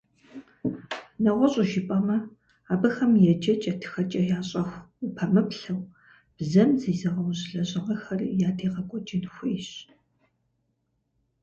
Нэгъуэщӏу 1.23 1.67
жыпӏэмэ, 1.69 2.17
абыхэм 2.73 3.11
еджэкӏэ-тхэкӏэ 3.31 4.21
ящӏэху 4.37 4.85
упэмыплъэу, 5.05 5.81
бзэм 6.37 6.69
зезыгъэужь 6.81 7.43
лэжьыгъэхэр 7.53 8.21
ядегъэкӏуэкӏын 8.49 9.23
хуейщ. 9.33 9.69